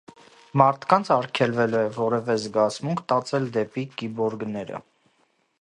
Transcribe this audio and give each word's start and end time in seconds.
Մարդկանց 0.61 1.11
ալգելվել 1.15 1.77
է 1.81 1.83
որևէ 1.99 2.37
զգացմունք 2.45 3.07
տածել 3.13 3.49
դեպի 3.59 3.87
կիբօրգները։ 4.01 4.85